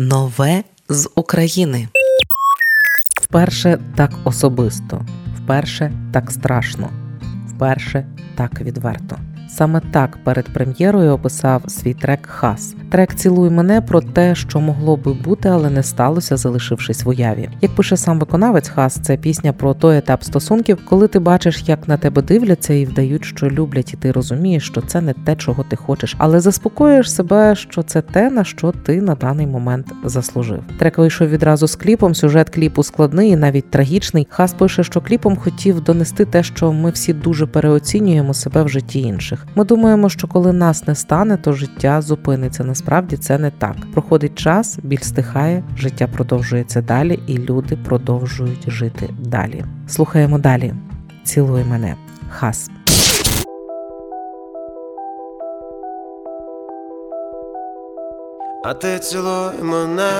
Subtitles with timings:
[0.00, 1.88] Нове з України.
[3.22, 6.90] Вперше так особисто, вперше так страшно,
[7.48, 8.06] вперше
[8.36, 9.18] так відверто.
[9.48, 12.74] Саме так перед прем'єрою описав свій трек Хас.
[12.90, 17.48] Трек Цілуй мене про те, що могло би бути, але не сталося, залишившись в уяві.
[17.60, 21.88] Як пише сам виконавець Хас, це пісня про той етап стосунків, коли ти бачиш, як
[21.88, 25.64] на тебе дивляться і вдають, що люблять, і ти розумієш, що це не те, чого
[25.70, 30.62] ти хочеш, але заспокоюєш себе, що це те, на що ти на даний момент заслужив.
[30.78, 32.14] Трек вийшов відразу з кліпом.
[32.14, 34.26] Сюжет кліпу складний і навіть трагічний.
[34.30, 39.00] Хас пише, що кліпом хотів донести те, що ми всі дуже переоцінюємо себе в житті
[39.00, 39.37] інших.
[39.54, 42.64] Ми думаємо, що коли нас не стане, то життя зупиниться.
[42.64, 43.76] Насправді це не так.
[43.92, 49.64] Проходить час, біль стихає, життя продовжується далі, і люди продовжують жити далі.
[49.88, 50.74] Слухаємо далі.
[51.24, 51.94] Цілуй мене.
[52.30, 52.70] Хас.
[58.64, 60.10] А ти цілуй мене,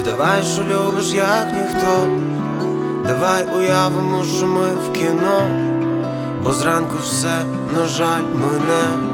[0.00, 2.08] вдавай, що любиш, як ніхто.
[3.06, 5.48] Давай уявимо, що ми в кіно,
[6.42, 9.12] бо зранку все, на жаль, мене.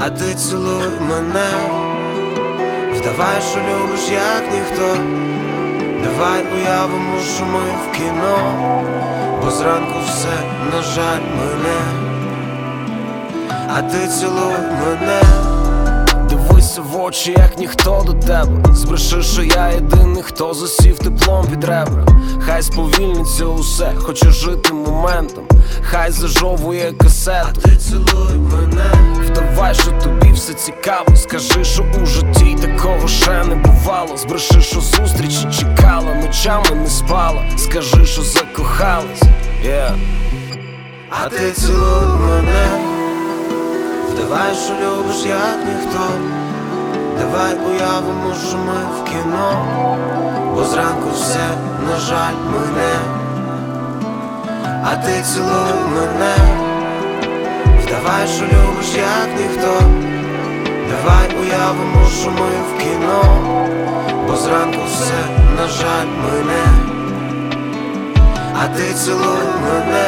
[0.00, 1.50] А ти цілуй мене,
[2.94, 4.96] вдавай, що любиш, як ніхто.
[6.04, 8.38] Давай уявимо, що ми в кіно,
[9.44, 12.08] бо зранку все, на жаль, мене.
[13.76, 14.54] А ти цілуй
[14.86, 15.22] мене.
[16.28, 18.74] Дивися в очі, як ніхто до тебе.
[18.74, 22.07] Збреши, що я єдиний, хто засів теплом під ребра.
[22.58, 25.44] Хай сповільниться усе, хочу жити моментом.
[25.82, 27.60] Хай зажовує касету.
[27.60, 28.90] Ти цілуй мене.
[29.26, 31.16] Вдавай, що тобі все цікаво.
[31.16, 34.16] Скажи, що у житті такого ще не бувало.
[34.16, 37.44] Збреши, що зустрічі чекала, ночами не спала.
[37.56, 39.22] Скажи, що закохалась.
[39.64, 39.96] Yeah.
[41.10, 42.68] А ти цілуй мене.
[44.10, 46.08] Вдавай, що любиш, як ніхто.
[47.18, 49.66] Давай уявимо, що ми в кіно,
[50.54, 51.48] бо зранку все,
[51.88, 52.92] на жаль, мене.
[54.84, 56.34] А ти цілуй мене,
[57.82, 59.80] вдавай, що любиш, як ніхто.
[60.90, 63.22] Давай уявимо, що ми в кіно,
[64.28, 66.64] бо зранку все, на жаль, мене.
[68.62, 70.06] А ти цілуй мене.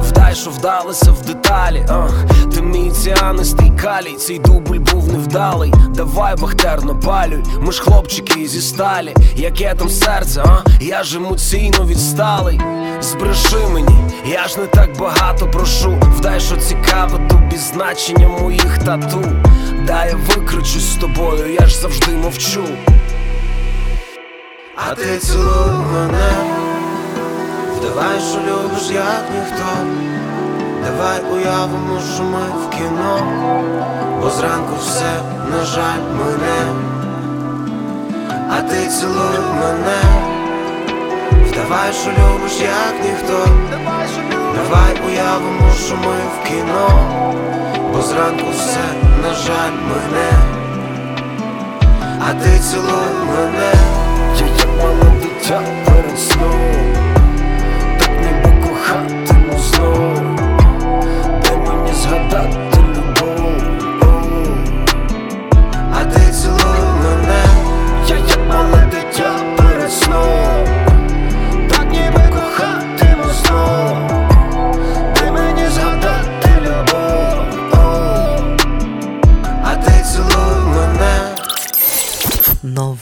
[0.00, 1.86] Вдай, що вдалося в деталі,
[2.28, 2.37] ти
[2.68, 5.72] мій ціанистий калій, цей дубль був невдалий.
[5.94, 11.86] Давай бахтерно палюй, ми ж хлопчики зі сталі, яке там серце, а я ж емоційно
[11.86, 12.60] відсталий.
[13.00, 13.96] Збреши мені,
[14.26, 15.98] я ж не так багато прошу.
[16.16, 19.24] Вдай, що цікаве тобі значення моїх тату.
[19.86, 22.64] Дай я викричусь з тобою, я ж завжди мовчу.
[24.76, 26.30] А ти цілуй мене.
[27.76, 30.17] Вдавай, що любиш, як ніхто.
[30.84, 33.22] Давай уявимо, що ми в кіно,
[34.22, 35.12] бо зранку все,
[35.50, 36.72] на жаль, мене.
[38.50, 40.02] А ти цілуй мене.
[41.46, 43.46] Вдавай, що любиш, як ніхто.
[44.54, 46.88] Давай уявимо, що ми в кіно,
[47.92, 48.84] бо зранку все,
[49.22, 50.30] на жаль, мене.
[52.28, 53.77] А ти цілуй мене.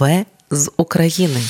[0.00, 1.40] Нове з України.